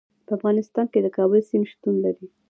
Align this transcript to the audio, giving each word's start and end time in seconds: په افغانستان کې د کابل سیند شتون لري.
په 0.25 0.31
افغانستان 0.37 0.85
کې 0.91 0.99
د 1.01 1.07
کابل 1.17 1.39
سیند 1.49 1.65
شتون 1.71 1.95
لري. 2.05 2.27